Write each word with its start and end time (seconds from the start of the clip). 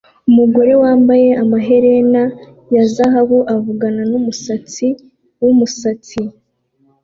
Umugore 0.29 0.71
wambaye 0.81 1.29
amaherena 1.43 2.21
ya 2.73 2.83
zahabu 2.93 3.37
avugana 3.55 4.01
numusatsi 4.11 4.87
wumusatsi 5.41 6.21